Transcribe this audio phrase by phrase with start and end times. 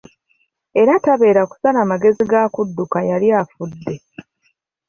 [0.81, 3.93] Era tabeera kusala magezi ga kudduka yali afudde.